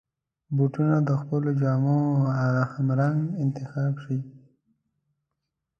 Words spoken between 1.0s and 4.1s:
د خپلو جامو همرنګ انتخاب